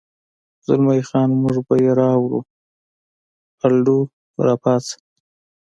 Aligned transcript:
زلمی 0.65 1.01
خان: 1.09 1.29
موږ 1.41 1.57
به 1.67 1.75
یې 1.83 1.91
راوړو، 1.99 2.39
الډو، 3.65 3.99
را 4.45 4.55
پاڅه. 4.63 4.95